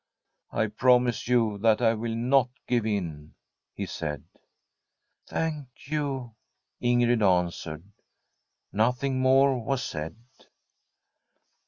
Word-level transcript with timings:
* 0.33 0.43
Ipromise 0.51 1.27
you 1.27 1.59
that 1.59 1.79
I 1.79 1.93
will 1.93 2.15
not 2.15 2.49
give 2.65 2.87
in/ 2.87 3.35
he 3.75 3.85
said. 3.85 4.23
* 4.77 5.27
Thank 5.29 5.67
you/ 5.91 6.33
Ing^d 6.81 7.21
answered. 7.21 7.83
Nothing 8.73 9.19
more 9.19 9.63
was 9.63 9.83
said. 9.83 10.15